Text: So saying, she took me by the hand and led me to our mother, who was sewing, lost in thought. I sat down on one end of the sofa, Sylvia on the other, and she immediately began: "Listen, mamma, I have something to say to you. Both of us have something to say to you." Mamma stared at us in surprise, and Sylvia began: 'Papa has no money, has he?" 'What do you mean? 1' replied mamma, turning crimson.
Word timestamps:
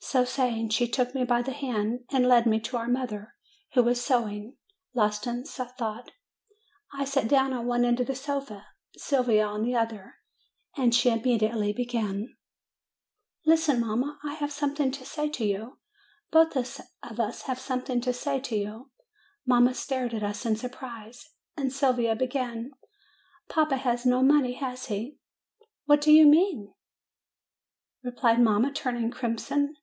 So 0.00 0.24
saying, 0.24 0.70
she 0.70 0.88
took 0.88 1.14
me 1.14 1.24
by 1.24 1.42
the 1.42 1.52
hand 1.52 2.04
and 2.10 2.26
led 2.26 2.46
me 2.46 2.60
to 2.60 2.78
our 2.78 2.88
mother, 2.88 3.34
who 3.74 3.82
was 3.82 4.02
sewing, 4.02 4.56
lost 4.94 5.26
in 5.26 5.44
thought. 5.44 6.12
I 6.94 7.04
sat 7.04 7.28
down 7.28 7.52
on 7.52 7.66
one 7.66 7.84
end 7.84 8.00
of 8.00 8.06
the 8.06 8.14
sofa, 8.14 8.68
Sylvia 8.96 9.44
on 9.44 9.64
the 9.64 9.74
other, 9.74 10.14
and 10.76 10.94
she 10.94 11.10
immediately 11.10 11.74
began: 11.74 12.36
"Listen, 13.44 13.80
mamma, 13.80 14.18
I 14.24 14.34
have 14.34 14.50
something 14.52 14.90
to 14.92 15.04
say 15.04 15.28
to 15.30 15.44
you. 15.44 15.78
Both 16.30 16.56
of 16.56 17.20
us 17.20 17.42
have 17.42 17.58
something 17.58 18.00
to 18.02 18.12
say 18.14 18.40
to 18.40 18.56
you." 18.56 18.90
Mamma 19.44 19.74
stared 19.74 20.14
at 20.14 20.22
us 20.22 20.46
in 20.46 20.56
surprise, 20.56 21.28
and 21.54 21.70
Sylvia 21.70 22.14
began: 22.16 22.70
'Papa 23.48 23.76
has 23.76 24.06
no 24.06 24.22
money, 24.22 24.54
has 24.54 24.86
he?" 24.86 25.18
'What 25.84 26.00
do 26.00 26.12
you 26.12 26.24
mean? 26.24 26.66
1' 26.68 26.74
replied 28.04 28.40
mamma, 28.40 28.72
turning 28.72 29.10
crimson. 29.10 29.74